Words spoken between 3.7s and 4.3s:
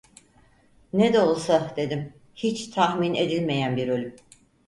bir ölüm!"